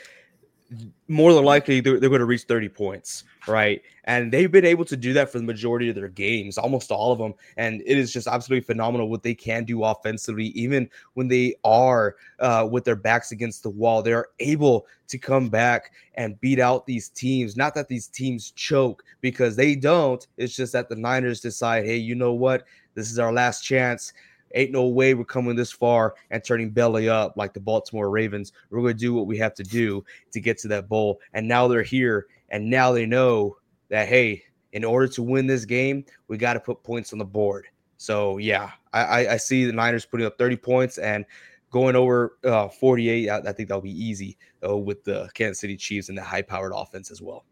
more 1.08 1.34
than 1.34 1.44
likely 1.44 1.82
they're, 1.82 2.00
they're 2.00 2.10
going 2.10 2.20
to 2.20 2.26
reach 2.26 2.44
30 2.44 2.70
points, 2.70 3.26
right? 3.48 3.82
And 4.06 4.32
they've 4.32 4.52
been 4.52 4.66
able 4.66 4.86
to 4.86 4.96
do 4.96 5.12
that 5.14 5.30
for 5.30 5.38
the 5.38 5.44
majority 5.44 5.90
of 5.90 5.96
their 5.96 6.08
games, 6.08 6.58
almost 6.58 6.92
all 6.92 7.12
of 7.12 7.20
them. 7.20 7.34
And 7.58 7.82
it 7.86 7.98
is 7.98 8.14
just 8.14 8.28
absolutely 8.28 8.66
phenomenal 8.66 9.10
what 9.10 9.22
they 9.22 9.36
can 9.36 9.66
do 9.66 9.84
offensively, 9.84 10.48
even 10.48 10.90
when 11.14 11.28
they 11.28 11.56
are 11.64 12.16
uh, 12.40 12.68
with 12.72 12.86
their 12.86 12.96
backs 12.96 13.32
against 13.32 13.64
the 13.64 13.70
wall. 13.70 14.02
They 14.02 14.14
are 14.14 14.30
able 14.40 14.88
to 15.10 15.18
come 15.18 15.50
back 15.50 15.92
and 16.16 16.40
beat 16.40 16.60
out 16.60 16.86
these 16.86 17.10
teams. 17.10 17.58
Not 17.58 17.76
that 17.76 17.90
these 17.90 18.08
teams 18.08 18.52
choke 18.52 19.04
because 19.20 19.56
they 19.56 19.76
don't. 19.76 20.26
It's 20.38 20.56
just 20.56 20.72
that 20.74 20.88
the 20.88 20.96
Niners 20.96 21.42
decide, 21.42 21.86
hey, 21.86 21.98
you 21.98 22.16
know 22.16 22.34
what? 22.34 22.64
This 22.96 23.12
is 23.12 23.20
our 23.20 23.34
last 23.34 23.62
chance. 23.62 24.14
Ain't 24.56 24.72
no 24.72 24.88
way 24.88 25.14
we're 25.14 25.26
coming 25.26 25.56
this 25.56 25.72
far 25.72 26.16
and 26.30 26.44
turning 26.44 26.70
belly 26.70 27.10
up 27.10 27.34
like 27.38 27.54
the 27.54 27.60
Baltimore 27.60 28.10
Ravens. 28.10 28.54
We're 28.70 28.82
going 28.82 28.94
to 28.94 29.00
do 29.00 29.14
what 29.14 29.28
we 29.28 29.38
have 29.38 29.54
to 29.56 29.64
do 29.64 30.04
to 30.32 30.40
get 30.40 30.58
to 30.60 30.68
that 30.70 30.90
bowl. 30.90 31.20
And 31.34 31.48
now 31.48 31.68
they're 31.68 31.84
here. 31.84 32.28
And 32.50 32.70
now 32.70 32.92
they 32.92 33.06
know 33.06 33.58
that, 33.90 34.08
hey, 34.08 34.44
in 34.74 34.84
order 34.84 35.08
to 35.10 35.24
win 35.24 35.48
this 35.48 35.66
game, 35.66 36.06
we 36.28 36.38
got 36.38 36.54
to 36.54 36.60
put 36.60 36.84
points 36.84 37.14
on 37.14 37.20
the 37.20 37.26
board. 37.26 37.68
So, 37.98 38.38
yeah, 38.38 38.72
I, 38.94 39.28
I, 39.28 39.38
see 39.38 39.66
the 39.66 39.74
Niners 39.74 40.06
putting 40.06 40.26
up 40.26 40.38
30 40.38 40.58
points 40.58 40.98
and 40.98 41.24
going 41.70 41.96
over 41.96 42.38
uh, 42.44 42.68
48. 42.68 43.30
I, 43.30 43.38
I 43.38 43.52
think 43.54 43.70
that'll 43.70 43.82
be 43.82 43.92
easy 43.92 44.38
uh, 44.68 44.76
with 44.76 45.04
the 45.04 45.30
Kansas 45.34 45.60
City 45.60 45.78
Chiefs 45.78 46.10
and 46.10 46.18
the 46.18 46.24
high 46.24 46.42
powered 46.42 46.74
offense 46.76 47.12
as 47.12 47.22
well. 47.22 47.46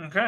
Okay. 0.00 0.26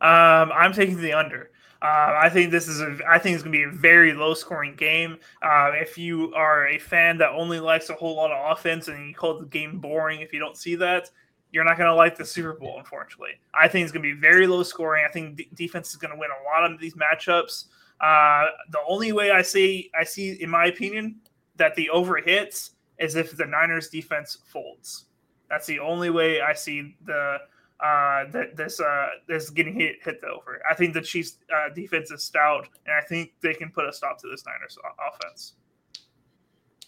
Um, 0.00 0.52
I'm 0.52 0.72
taking 0.72 1.00
the 1.00 1.14
under. 1.14 1.50
Uh, 1.84 2.18
I 2.18 2.30
think 2.30 2.50
this 2.50 2.66
is 2.66 2.80
a. 2.80 2.96
I 3.06 3.18
think 3.18 3.34
it's 3.34 3.42
going 3.42 3.52
to 3.52 3.58
be 3.58 3.64
a 3.64 3.70
very 3.70 4.14
low 4.14 4.32
scoring 4.32 4.74
game. 4.74 5.18
Uh, 5.42 5.72
if 5.74 5.98
you 5.98 6.32
are 6.34 6.68
a 6.68 6.78
fan 6.78 7.18
that 7.18 7.28
only 7.28 7.60
likes 7.60 7.90
a 7.90 7.94
whole 7.94 8.16
lot 8.16 8.32
of 8.32 8.52
offense 8.52 8.88
and 8.88 9.06
you 9.06 9.14
call 9.14 9.38
the 9.38 9.44
game 9.44 9.80
boring, 9.80 10.22
if 10.22 10.32
you 10.32 10.38
don't 10.38 10.56
see 10.56 10.76
that, 10.76 11.10
you're 11.52 11.62
not 11.62 11.76
going 11.76 11.90
to 11.90 11.94
like 11.94 12.16
the 12.16 12.24
Super 12.24 12.54
Bowl. 12.54 12.78
Unfortunately, 12.78 13.32
I 13.52 13.68
think 13.68 13.84
it's 13.84 13.92
going 13.92 14.02
to 14.02 14.14
be 14.14 14.18
very 14.18 14.46
low 14.46 14.62
scoring. 14.62 15.04
I 15.06 15.12
think 15.12 15.36
d- 15.36 15.48
defense 15.52 15.90
is 15.90 15.96
going 15.96 16.10
to 16.10 16.18
win 16.18 16.30
a 16.30 16.44
lot 16.44 16.72
of 16.72 16.80
these 16.80 16.94
matchups. 16.94 17.66
Uh, 18.00 18.46
the 18.70 18.80
only 18.88 19.12
way 19.12 19.30
I 19.30 19.42
see, 19.42 19.90
I 19.98 20.04
see, 20.04 20.42
in 20.42 20.48
my 20.48 20.66
opinion, 20.66 21.16
that 21.56 21.74
the 21.74 21.90
over 21.90 22.16
hits 22.16 22.70
is 22.98 23.14
if 23.14 23.36
the 23.36 23.44
Niners 23.44 23.90
defense 23.90 24.38
folds. 24.46 25.04
That's 25.50 25.66
the 25.66 25.80
only 25.80 26.08
way 26.08 26.40
I 26.40 26.54
see 26.54 26.96
the 27.04 27.36
uh, 27.80 28.30
that 28.30 28.56
this 28.56 28.80
uh, 28.80 29.06
this 29.26 29.50
getting 29.50 29.74
hit 29.74 29.96
hit 30.02 30.20
the 30.20 30.28
over. 30.28 30.60
I 30.70 30.74
think 30.74 30.94
the 30.94 31.02
Chiefs 31.02 31.38
uh, 31.54 31.72
defense 31.74 32.10
is 32.10 32.22
stout, 32.22 32.68
and 32.86 32.94
I 32.94 33.00
think 33.06 33.32
they 33.40 33.54
can 33.54 33.70
put 33.70 33.88
a 33.88 33.92
stop 33.92 34.18
to 34.20 34.28
this 34.28 34.44
Niners 34.46 34.78
offense. 35.12 35.54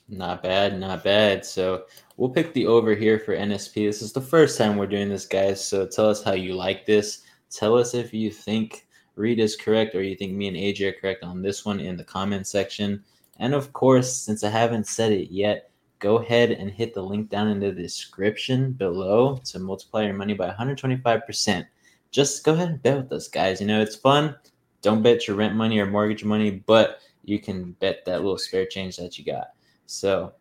Not 0.09 0.43
bad, 0.43 0.79
not 0.79 1.03
bad. 1.03 1.45
So 1.45 1.85
we'll 2.17 2.31
pick 2.31 2.53
the 2.53 2.67
over 2.67 2.95
here 2.95 3.19
for 3.19 3.37
NSP. 3.37 3.75
This 3.75 4.03
is 4.03 4.13
the 4.13 4.21
first 4.21 4.57
time 4.57 4.77
we're 4.77 4.87
doing 4.87 5.09
this, 5.09 5.27
guys. 5.27 5.67
So 5.67 5.85
tell 5.85 6.09
us 6.09 6.23
how 6.23 6.35
you 6.35 6.55
like 6.55 6.87
this. 6.87 7.23
Tell 7.51 7.77
us 7.77 7.93
if 7.93 8.15
you 8.15 8.31
think 8.31 8.87
Reed 9.17 9.41
is 9.41 9.57
correct 9.57 9.97
or 9.97 10.03
you 10.03 10.15
think 10.15 10.33
me 10.33 10.47
and 10.47 10.57
AJ 10.57 10.91
are 10.91 11.01
correct 11.01 11.25
on 11.25 11.43
this 11.43 11.65
one 11.65 11.81
in 11.81 11.97
the 11.97 12.05
comment 12.05 12.47
section. 12.47 13.03
And 13.39 13.53
of 13.53 13.73
course, 13.73 14.13
since 14.13 14.45
I 14.45 14.51
haven't 14.51 14.87
said 14.87 15.11
it 15.11 15.33
yet, 15.33 15.71
go 15.99 16.19
ahead 16.19 16.51
and 16.51 16.71
hit 16.71 16.95
the 16.95 17.03
link 17.03 17.31
down 17.31 17.49
in 17.49 17.61
the 17.61 17.73
description 17.73 18.73
below 18.73 19.37
to 19.45 19.59
multiply 19.59 20.05
your 20.05 20.15
money 20.15 20.35
by 20.35 20.51
125%. 20.51 21.67
Just 22.11 22.45
go 22.45 22.53
ahead 22.53 22.69
and 22.69 22.83
bet 22.83 22.97
with 22.99 23.13
us, 23.13 23.29
guys. 23.29 23.61
You 23.61 23.67
know, 23.67 23.81
it's 23.81 23.97
fun. 23.97 24.37
Don't 24.83 25.03
bet 25.03 25.27
your 25.27 25.37
rent 25.37 25.55
money 25.55 25.79
or 25.79 25.87
mortgage 25.87 26.25
money, 26.25 26.51
but 26.51 27.01
you 27.25 27.39
can 27.39 27.73
bet 27.73 28.05
that 28.05 28.23
little 28.23 28.39
spare 28.39 28.67
change 28.67 28.97
that 28.97 29.19
you 29.19 29.25
got. 29.25 29.49
So 29.87 30.33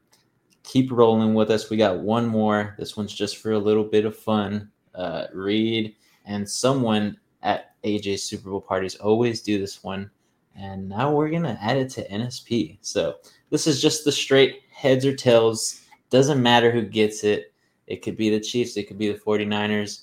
keep 0.63 0.91
rolling 0.91 1.33
with 1.33 1.49
us. 1.51 1.69
We 1.69 1.77
got 1.77 1.99
one 1.99 2.25
more. 2.27 2.75
This 2.77 2.97
one's 2.97 3.13
just 3.13 3.37
for 3.37 3.51
a 3.51 3.59
little 3.59 3.83
bit 3.83 4.05
of 4.05 4.15
fun. 4.15 4.69
Uh, 4.93 5.27
Reed 5.33 5.95
and 6.25 6.49
someone 6.49 7.17
at 7.43 7.75
AJ 7.83 8.19
Super 8.19 8.49
Bowl 8.49 8.61
parties 8.61 8.95
always 8.95 9.41
do 9.41 9.59
this 9.59 9.83
one. 9.83 10.09
And 10.57 10.87
now 10.87 11.11
we're 11.11 11.29
going 11.29 11.43
to 11.43 11.57
add 11.61 11.77
it 11.77 11.89
to 11.91 12.07
NSP. 12.07 12.77
So 12.81 13.15
this 13.49 13.67
is 13.67 13.81
just 13.81 14.05
the 14.05 14.11
straight 14.11 14.61
heads 14.75 15.05
or 15.05 15.15
tails. 15.15 15.81
Doesn't 16.09 16.43
matter 16.43 16.69
who 16.69 16.81
gets 16.81 17.23
it. 17.23 17.53
It 17.87 18.01
could 18.01 18.17
be 18.17 18.29
the 18.29 18.39
Chiefs, 18.39 18.77
it 18.77 18.87
could 18.87 18.97
be 18.97 19.11
the 19.11 19.17
49ers. 19.17 20.01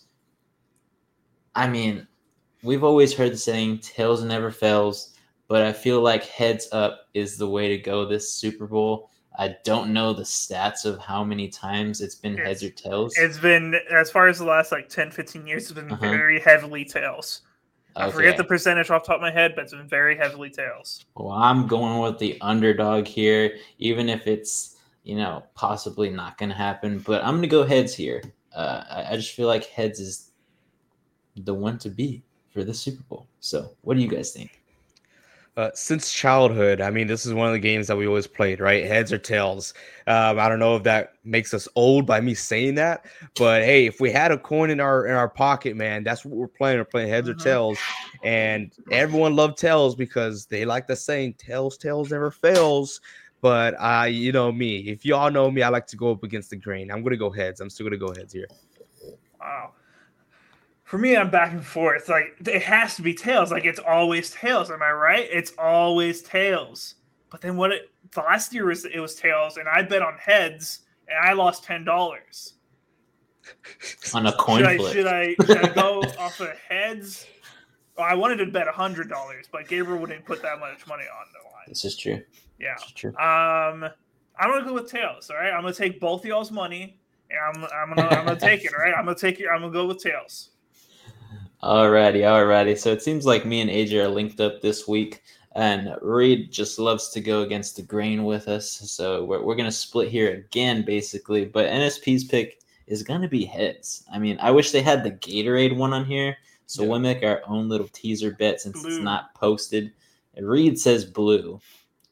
I 1.55 1.69
mean, 1.69 2.07
we've 2.62 2.85
always 2.85 3.12
heard 3.12 3.33
the 3.33 3.37
saying 3.37 3.79
tails 3.79 4.23
never 4.25 4.50
fails, 4.50 5.14
but 5.49 5.62
I 5.62 5.73
feel 5.73 6.00
like 6.00 6.25
heads 6.25 6.69
up 6.73 7.09
is 7.12 7.37
the 7.37 7.49
way 7.49 7.69
to 7.69 7.79
go 7.79 8.07
this 8.07 8.33
Super 8.33 8.67
Bowl. 8.67 9.11
I 9.38 9.57
don't 9.64 9.93
know 9.93 10.12
the 10.12 10.23
stats 10.23 10.85
of 10.85 10.99
how 10.99 11.25
many 11.25 11.49
times 11.49 12.00
it's 12.00 12.14
been 12.14 12.38
it's, 12.38 12.43
heads 12.43 12.62
or 12.62 12.71
tails. 12.71 13.14
It's 13.17 13.38
been, 13.38 13.75
as 13.91 14.11
far 14.11 14.29
as 14.29 14.38
the 14.38 14.45
last 14.45 14.73
like 14.73 14.88
10, 14.88 15.11
15 15.11 15.47
years, 15.47 15.64
it's 15.64 15.73
been 15.73 15.91
uh-huh. 15.91 16.09
very 16.09 16.41
heavily 16.41 16.85
tails. 16.85 17.43
I 17.97 18.11
forget 18.11 18.37
the 18.37 18.45
percentage 18.45 18.91
off 18.91 19.03
the 19.03 19.09
top 19.09 19.17
of 19.17 19.23
my 19.23 19.31
head, 19.31 19.55
but 19.55 19.65
it's 19.65 19.73
been 19.73 19.89
very 19.89 20.17
heavily 20.17 20.51
tails. 20.51 21.05
Well, 21.17 21.33
I'm 21.33 21.67
going 21.67 22.01
with 22.01 22.19
the 22.19 22.39
underdog 22.41 23.07
here, 23.07 23.57
even 23.79 24.09
if 24.09 24.27
it's, 24.27 24.77
you 25.03 25.17
know, 25.17 25.45
possibly 25.55 26.11
not 26.11 26.39
going 26.39 26.49
to 26.49 26.57
happen. 26.57 26.99
But 27.01 27.23
I'm 27.23 27.33
going 27.33 27.43
to 27.43 27.49
go 27.49 27.65
heads 27.65 27.95
here. 27.95 28.23
Uh, 28.55 28.85
I, 28.91 29.13
I 29.13 29.17
just 29.17 29.35
feel 29.35 29.47
like 29.47 29.67
heads 29.67 30.01
is 30.01 30.31
the 31.37 31.55
one 31.55 31.79
to 31.79 31.91
be 31.91 32.23
for 32.51 32.65
the 32.65 32.75
Super 32.75 33.03
Bowl. 33.05 33.27
So, 33.41 33.75
what 33.83 33.97
do 33.97 34.03
you 34.03 34.09
guys 34.09 34.33
think? 34.33 34.62
Uh, 35.55 35.69
since 35.75 36.11
childhood, 36.11 36.81
I 36.81 36.91
mean, 36.91 37.07
this 37.07 37.27
is 37.27 37.35
one 37.35 37.47
of 37.47 37.53
the 37.53 37.59
games 37.59 37.87
that 37.89 37.97
we 37.97 38.07
always 38.07 38.27
played, 38.27 38.59
right? 38.59 38.87
Heads 38.87 39.13
or 39.13 39.19
tails. 39.19 39.75
Um, 40.07 40.39
I 40.39 40.49
don't 40.49 40.59
know 40.59 40.77
if 40.77 40.83
that 40.85 41.13
makes 41.25 41.53
us 41.53 41.69
old 41.77 42.07
by 42.07 42.23
me 42.23 42.33
saying 42.33 42.77
that, 42.77 43.05
but 43.37 43.63
hey, 43.63 43.85
if 43.85 44.01
we 44.01 44.11
had 44.11 44.33
a 44.33 44.39
coin 44.39 44.71
in 44.71 44.81
our 44.81 45.07
in 45.07 45.15
our 45.15 45.29
pocket, 45.29 45.77
man, 45.77 46.05
that's 46.05 46.25
what 46.25 46.35
we're 46.35 46.49
playing. 46.49 46.79
We're 46.79 46.87
playing 46.87 47.11
heads 47.11 47.29
or 47.29 47.35
mm-hmm. 47.35 47.43
tails, 47.43 47.79
and 48.23 48.73
everyone 48.91 49.37
loved 49.37 49.59
tails 49.59 49.95
because 49.95 50.47
they 50.47 50.65
like 50.65 50.87
the 50.87 50.97
saying 50.97 51.35
"tails, 51.35 51.77
tails 51.77 52.11
never 52.11 52.31
fails." 52.31 53.03
But 53.43 53.79
I, 53.79 54.07
you 54.07 54.33
know 54.33 54.53
me, 54.53 54.79
if 54.89 55.05
y'all 55.05 55.31
know 55.31 55.51
me, 55.51 55.63
I 55.63 55.69
like 55.69 55.87
to 55.89 55.97
go 55.97 56.13
up 56.13 56.25
against 56.25 56.49
the 56.49 56.57
grain. 56.57 56.91
I'm 56.91 57.03
gonna 57.03 57.19
go 57.19 57.29
heads. 57.29 57.61
I'm 57.61 57.69
still 57.69 57.85
gonna 57.85 57.99
go 57.99 58.15
heads 58.15 58.33
here. 58.33 58.49
Wow 59.39 59.75
for 60.93 60.99
me, 60.99 61.17
I'm 61.17 61.31
back 61.31 61.53
and 61.53 61.65
forth. 61.65 62.11
Like 62.11 62.35
it 62.47 62.61
has 62.65 62.97
to 62.97 63.03
be 63.03 63.15
tails. 63.15 63.51
Like 63.51 63.65
it's 63.65 63.79
always 63.79 64.29
tails. 64.29 64.71
Am 64.71 64.83
I 64.83 64.91
right? 64.91 65.27
It's 65.33 65.55
always 65.57 66.21
tails. 66.21 66.97
But 67.31 67.41
then 67.41 67.57
what? 67.57 67.73
It 67.73 67.91
the 68.11 68.21
last 68.21 68.53
year 68.53 68.67
was 68.67 68.85
it 68.85 69.01
was 69.01 69.15
tails, 69.15 69.57
and 69.57 69.67
I 69.67 69.81
bet 69.81 70.03
on 70.03 70.19
heads, 70.19 70.81
and 71.09 71.17
I 71.19 71.33
lost 71.33 71.65
ten 71.65 71.83
dollars 71.83 72.57
on 74.15 74.27
a 74.27 74.33
coin 74.33 74.59
should 74.59 74.77
flip. 74.77 74.91
I, 74.91 74.93
should 74.93 75.07
I, 75.07 75.35
should 75.47 75.65
I 75.65 75.75
go 75.75 76.03
off 76.19 76.39
of 76.41 76.51
heads? 76.69 77.27
Well, 77.97 78.07
I 78.07 78.13
wanted 78.13 78.37
to 78.45 78.47
bet 78.49 78.69
a 78.69 78.73
hundred 78.73 79.09
dollars, 79.09 79.47
but 79.51 79.67
Gabriel 79.69 79.99
wouldn't 79.99 80.27
put 80.27 80.43
that 80.43 80.61
much 80.61 80.87
money 80.87 81.05
on 81.05 81.27
the 81.33 81.49
line. 81.49 81.65
This 81.69 81.87
is 81.87 81.97
true. 81.97 82.21
Yeah, 82.61 82.75
is 82.75 82.93
true. 82.93 83.13
Um, 83.13 83.89
I'm 84.39 84.51
gonna 84.51 84.67
go 84.67 84.75
with 84.75 84.91
tails. 84.91 85.31
All 85.31 85.37
right, 85.37 85.55
I'm 85.55 85.63
gonna 85.63 85.73
take 85.73 86.01
both 86.01 86.23
y'all's 86.27 86.51
money, 86.51 87.01
and 87.31 87.39
I'm 87.41 87.65
I'm 87.75 87.97
gonna 87.97 88.09
I'm 88.09 88.27
gonna 88.27 88.39
take 88.39 88.67
it. 88.67 88.75
All 88.75 88.85
right, 88.85 88.93
I'm 88.93 89.07
gonna 89.07 89.17
take 89.17 89.41
it. 89.41 89.47
I'm 89.51 89.63
gonna 89.63 89.73
go 89.73 89.87
with 89.87 90.03
tails. 90.03 90.51
Alrighty, 91.62 92.23
alrighty. 92.23 92.76
So 92.76 92.90
it 92.90 93.02
seems 93.02 93.25
like 93.25 93.47
me 93.47 93.61
and 93.61 93.71
AJ 93.71 94.04
are 94.04 94.09
linked 94.09 94.40
up 94.40 94.61
this 94.61 94.88
week, 94.88 95.23
and 95.54 95.95
Reed 96.02 96.50
just 96.50 96.78
loves 96.78 97.11
to 97.11 97.21
go 97.21 97.42
against 97.42 97.76
the 97.76 97.83
grain 97.83 98.25
with 98.25 98.49
us. 98.49 98.69
So 98.69 99.25
we're, 99.25 99.42
we're 99.42 99.54
going 99.54 99.69
to 99.69 99.73
split 99.73 100.09
here 100.09 100.33
again, 100.33 100.85
basically. 100.85 101.45
But 101.45 101.71
NSP's 101.71 102.25
pick 102.25 102.62
is 102.88 103.04
going 103.04 103.23
to 103.23 103.28
be 103.28 103.45
heads. 103.45 104.04
I 104.12 104.19
mean, 104.19 104.38
I 104.40 104.50
wish 104.50 104.73
they 104.73 104.83
had 104.83 105.04
the 105.04 105.12
Gatorade 105.12 105.76
one 105.76 105.92
on 105.92 106.04
here. 106.04 106.37
So 106.66 106.83
yeah. 106.83 106.88
we'll 106.88 107.00
make 107.00 107.23
our 107.23 107.42
own 107.47 107.69
little 107.69 107.88
teaser 107.92 108.33
bet 108.33 108.61
since 108.61 108.81
blue. 108.83 108.97
it's 108.97 109.04
not 109.04 109.35
posted. 109.35 109.92
Reed 110.40 110.78
says 110.81 111.04
blue. 111.04 111.61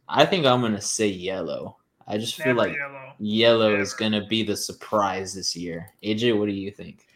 I 0.09 0.27
think 0.27 0.47
I'm 0.47 0.61
going 0.61 0.75
to 0.75 0.81
say 0.81 1.09
yellow. 1.09 1.77
I 2.07 2.19
just 2.19 2.39
Never 2.39 2.51
feel 2.51 2.57
like 2.57 2.77
yellow, 2.77 3.13
yellow 3.19 3.81
is 3.81 3.95
going 3.95 4.13
to 4.13 4.27
be 4.27 4.43
the 4.43 4.57
surprise 4.57 5.35
this 5.35 5.57
year. 5.57 5.91
AJ, 6.05 6.39
what 6.39 6.47
do 6.47 6.53
you 6.53 6.71
think? 6.71 7.07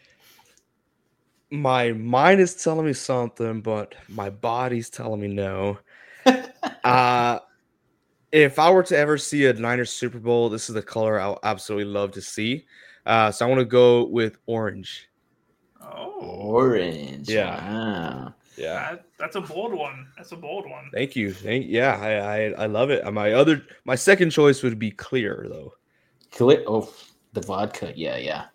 My 1.61 1.93
mind 1.93 2.41
is 2.41 2.55
telling 2.55 2.87
me 2.87 2.93
something, 2.93 3.61
but 3.61 3.95
my 4.09 4.31
body's 4.31 4.91
telling 4.91 5.21
me 5.21 5.29
no. 5.29 5.79
uh 6.85 7.39
if 8.33 8.59
I 8.59 8.69
were 8.69 8.83
to 8.83 8.99
ever 8.99 9.17
see 9.17 9.47
a 9.47 9.53
Niners 9.53 9.93
Super 9.93 10.19
Bowl, 10.19 10.49
this 10.49 10.69
is 10.69 10.75
the 10.75 10.83
color 10.83 11.21
I'll 11.21 11.39
absolutely 11.45 11.85
love 11.85 12.11
to 12.13 12.21
see. 12.21 12.67
Uh, 13.07 13.31
so 13.31 13.47
I 13.47 13.49
want 13.49 13.61
to 13.61 13.65
go 13.65 14.07
with 14.07 14.39
orange. 14.47 15.09
Oh, 15.81 16.15
orange! 16.21 17.29
Yeah, 17.29 17.55
wow. 17.71 18.35
yeah. 18.57 18.75
That, 18.75 19.05
that's 19.19 19.37
a 19.37 19.41
bold 19.41 19.73
one. 19.73 20.09
That's 20.17 20.33
a 20.33 20.37
bold 20.37 20.69
one. 20.69 20.91
Thank 20.93 21.15
you. 21.15 21.33
Thank 21.33 21.67
yeah. 21.69 21.97
I 22.01 22.13
I, 22.15 22.65
I 22.65 22.67
love 22.67 22.91
it. 22.91 23.05
My 23.13 23.33
other 23.33 23.63
my 23.85 23.95
second 23.95 24.31
choice 24.31 24.63
would 24.63 24.79
be 24.79 24.91
clear 24.91 25.47
though. 25.49 25.75
Clear. 26.33 26.65
Oh, 26.67 26.93
the 27.35 27.43
vodka. 27.43 27.93
Yeah, 27.95 28.47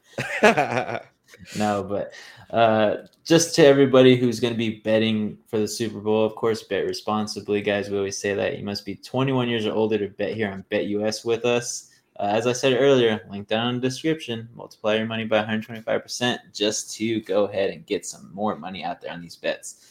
yeah. 0.41 0.99
no, 1.57 1.83
but 1.83 2.13
uh, 2.51 3.07
just 3.23 3.55
to 3.55 3.65
everybody 3.65 4.15
who's 4.15 4.39
going 4.39 4.53
to 4.53 4.57
be 4.57 4.79
betting 4.79 5.37
for 5.47 5.59
the 5.59 5.67
Super 5.67 5.99
Bowl, 5.99 6.25
of 6.25 6.35
course, 6.35 6.63
bet 6.63 6.85
responsibly, 6.85 7.61
guys. 7.61 7.89
We 7.89 7.97
always 7.97 8.17
say 8.17 8.33
that 8.33 8.57
you 8.57 8.65
must 8.65 8.85
be 8.85 8.95
21 8.95 9.49
years 9.49 9.65
or 9.65 9.73
older 9.73 9.97
to 9.97 10.07
bet 10.07 10.33
here 10.33 10.49
on 10.49 10.65
BetUS 10.71 11.25
with 11.25 11.45
us. 11.45 11.91
Uh, 12.19 12.23
as 12.23 12.47
I 12.47 12.53
said 12.53 12.73
earlier, 12.79 13.25
link 13.29 13.47
down 13.47 13.75
in 13.75 13.75
the 13.75 13.87
description. 13.87 14.49
Multiply 14.55 14.95
your 14.95 15.05
money 15.05 15.25
by 15.25 15.41
125% 15.43 16.39
just 16.53 16.93
to 16.95 17.21
go 17.21 17.45
ahead 17.45 17.69
and 17.69 17.85
get 17.85 18.05
some 18.05 18.33
more 18.33 18.57
money 18.57 18.83
out 18.83 18.99
there 18.99 19.13
on 19.13 19.21
these 19.21 19.37
bets. 19.37 19.85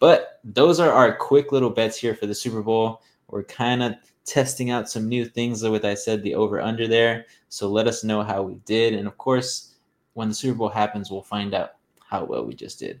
But 0.00 0.40
those 0.42 0.80
are 0.80 0.90
our 0.90 1.14
quick 1.14 1.52
little 1.52 1.70
bets 1.70 1.96
here 1.96 2.14
for 2.14 2.26
the 2.26 2.34
Super 2.34 2.62
Bowl. 2.62 3.02
We're 3.28 3.44
kind 3.44 3.82
of 3.82 3.94
testing 4.24 4.70
out 4.70 4.90
some 4.90 5.08
new 5.08 5.24
things 5.24 5.62
with 5.62 5.84
I 5.84 5.94
said 5.94 6.22
the 6.22 6.34
over 6.34 6.60
under 6.60 6.88
there. 6.88 7.26
So 7.48 7.68
let 7.68 7.86
us 7.86 8.02
know 8.02 8.22
how 8.22 8.42
we 8.42 8.54
did. 8.64 8.94
And 8.94 9.06
of 9.06 9.18
course, 9.18 9.69
when 10.14 10.28
the 10.28 10.34
Super 10.34 10.58
Bowl 10.58 10.68
happens, 10.68 11.10
we'll 11.10 11.22
find 11.22 11.54
out 11.54 11.72
how 12.08 12.24
well 12.24 12.44
we 12.44 12.54
just 12.54 12.78
did. 12.78 13.00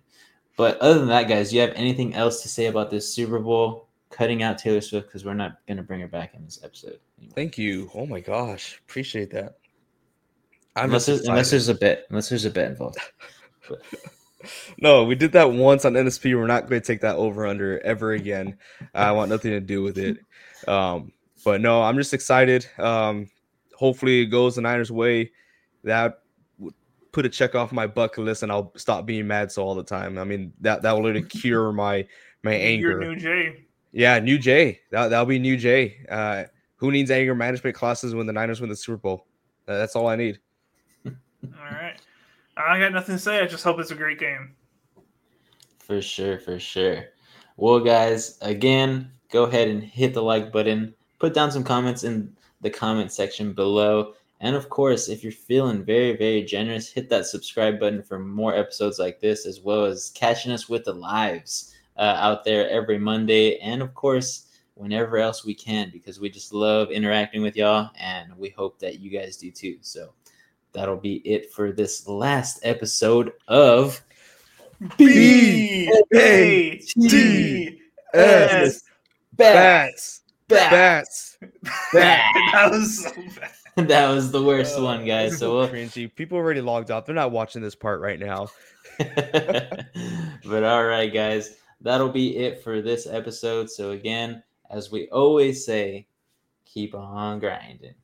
But 0.56 0.78
other 0.78 0.98
than 0.98 1.08
that, 1.08 1.28
guys, 1.28 1.50
do 1.50 1.56
you 1.56 1.62
have 1.62 1.72
anything 1.74 2.14
else 2.14 2.42
to 2.42 2.48
say 2.48 2.66
about 2.66 2.90
this 2.90 3.12
Super 3.12 3.38
Bowl? 3.38 3.88
Cutting 4.10 4.42
out 4.42 4.58
Taylor 4.58 4.80
Swift 4.80 5.06
because 5.06 5.24
we're 5.24 5.34
not 5.34 5.58
going 5.66 5.76
to 5.76 5.82
bring 5.82 6.00
her 6.00 6.08
back 6.08 6.34
in 6.34 6.44
this 6.44 6.60
episode. 6.62 6.98
Anymore. 7.18 7.34
Thank 7.34 7.56
you. 7.56 7.90
Oh 7.94 8.06
my 8.06 8.20
gosh, 8.20 8.80
appreciate 8.88 9.30
that. 9.30 9.58
I'm 10.76 10.86
unless, 10.86 11.06
there's, 11.06 11.26
unless 11.26 11.50
there's 11.50 11.68
a 11.68 11.74
bet, 11.74 12.06
unless 12.10 12.28
there's 12.28 12.44
a 12.44 12.50
bet 12.50 12.70
involved. 12.70 12.98
no, 14.78 15.04
we 15.04 15.14
did 15.14 15.32
that 15.32 15.52
once 15.52 15.84
on 15.84 15.94
NSP. 15.94 16.34
We're 16.34 16.46
not 16.46 16.68
going 16.68 16.80
to 16.80 16.86
take 16.86 17.00
that 17.00 17.16
over 17.16 17.46
under 17.46 17.80
ever 17.80 18.12
again. 18.12 18.56
I 18.94 19.12
want 19.12 19.30
nothing 19.30 19.52
to 19.52 19.60
do 19.60 19.82
with 19.82 19.98
it. 19.98 20.18
Um, 20.68 21.12
but 21.44 21.60
no, 21.60 21.82
I'm 21.82 21.96
just 21.96 22.14
excited. 22.14 22.66
Um, 22.78 23.28
hopefully, 23.74 24.22
it 24.22 24.26
goes 24.26 24.56
the 24.56 24.62
Niners' 24.62 24.92
way. 24.92 25.32
That 25.84 26.19
put 27.12 27.26
a 27.26 27.28
check 27.28 27.54
off 27.54 27.72
my 27.72 27.86
bucket 27.86 28.24
list 28.24 28.42
and 28.42 28.52
I'll 28.52 28.72
stop 28.76 29.06
being 29.06 29.26
mad 29.26 29.50
so 29.50 29.62
all 29.64 29.74
the 29.74 29.82
time. 29.82 30.18
I 30.18 30.24
mean 30.24 30.52
that 30.60 30.82
that 30.82 30.92
will 30.92 31.02
literally 31.02 31.26
cure 31.28 31.72
my 31.72 32.06
my 32.42 32.54
anger. 32.54 32.90
Your 32.90 33.00
new 33.00 33.16
Jay. 33.16 33.66
Yeah, 33.92 34.18
new 34.18 34.38
Jay. 34.38 34.80
That 34.90 35.08
that'll 35.08 35.26
be 35.26 35.38
new 35.38 35.56
Jay. 35.56 35.98
Uh, 36.08 36.44
who 36.76 36.90
needs 36.90 37.10
anger 37.10 37.34
management 37.34 37.76
classes 37.76 38.14
when 38.14 38.26
the 38.26 38.32
Niners 38.32 38.60
win 38.60 38.70
the 38.70 38.76
Super 38.76 38.96
Bowl? 38.96 39.26
Uh, 39.68 39.78
that's 39.78 39.94
all 39.94 40.08
I 40.08 40.16
need. 40.16 40.38
all 41.06 41.12
right. 41.70 42.00
I 42.56 42.78
got 42.78 42.92
nothing 42.92 43.16
to 43.16 43.18
say. 43.18 43.40
I 43.40 43.46
just 43.46 43.64
hope 43.64 43.78
it's 43.78 43.90
a 43.90 43.94
great 43.94 44.18
game. 44.18 44.54
For 45.78 46.00
sure, 46.00 46.38
for 46.38 46.58
sure. 46.58 47.04
Well, 47.56 47.80
guys, 47.80 48.38
again, 48.42 49.10
go 49.30 49.44
ahead 49.44 49.68
and 49.68 49.82
hit 49.82 50.14
the 50.14 50.22
like 50.22 50.52
button. 50.52 50.94
Put 51.18 51.34
down 51.34 51.50
some 51.50 51.64
comments 51.64 52.04
in 52.04 52.34
the 52.60 52.70
comment 52.70 53.12
section 53.12 53.52
below 53.52 54.14
And 54.40 54.56
of 54.56 54.70
course, 54.70 55.08
if 55.08 55.22
you're 55.22 55.32
feeling 55.32 55.84
very, 55.84 56.16
very 56.16 56.42
generous, 56.42 56.90
hit 56.90 57.10
that 57.10 57.26
subscribe 57.26 57.78
button 57.78 58.02
for 58.02 58.18
more 58.18 58.54
episodes 58.54 58.98
like 58.98 59.20
this, 59.20 59.44
as 59.44 59.60
well 59.60 59.84
as 59.84 60.12
catching 60.14 60.50
us 60.50 60.68
with 60.68 60.84
the 60.84 60.94
lives 60.94 61.74
uh, 61.98 62.16
out 62.16 62.44
there 62.44 62.68
every 62.70 62.98
Monday. 62.98 63.58
And 63.58 63.82
of 63.82 63.92
course, 63.92 64.46
whenever 64.74 65.18
else 65.18 65.44
we 65.44 65.54
can, 65.54 65.90
because 65.92 66.20
we 66.20 66.30
just 66.30 66.54
love 66.54 66.90
interacting 66.90 67.42
with 67.42 67.54
y'all. 67.54 67.90
And 68.00 68.34
we 68.38 68.48
hope 68.48 68.78
that 68.78 68.98
you 68.98 69.10
guys 69.10 69.36
do 69.36 69.50
too. 69.50 69.76
So 69.82 70.14
that'll 70.72 70.96
be 70.96 71.16
it 71.16 71.52
for 71.52 71.70
this 71.70 72.08
last 72.08 72.60
episode 72.62 73.32
of 73.46 74.00
B 74.96 75.92
A 76.14 76.78
T 76.78 77.78
S. 78.14 78.82
Bats. 79.34 80.22
Bats. 80.50 81.38
Bats. 81.92 82.38
That 82.52 82.68
was 82.70 83.02
so 83.04 83.10
bad. 83.40 83.50
that 83.88 84.08
was 84.08 84.30
the 84.30 84.42
worst 84.42 84.74
Oh, 84.76 84.84
one, 84.84 85.04
guys. 85.04 85.38
So 85.38 85.56
we'll, 85.56 85.68
cringy. 85.68 86.14
People 86.14 86.36
already 86.38 86.60
logged 86.60 86.90
off. 86.90 87.06
They're 87.06 87.14
not 87.14 87.32
watching 87.32 87.62
this 87.62 87.74
part 87.74 88.00
right 88.00 88.18
now. 88.18 88.48
but 88.98 90.64
all 90.64 90.84
right, 90.84 91.12
guys, 91.12 91.56
that'll 91.80 92.08
be 92.10 92.36
it 92.36 92.62
for 92.62 92.82
this 92.82 93.06
episode. 93.06 93.70
So, 93.70 93.92
again, 93.92 94.42
as 94.70 94.90
we 94.90 95.08
always 95.08 95.64
say, 95.64 96.06
keep 96.64 96.94
on 96.94 97.38
grinding. 97.38 97.94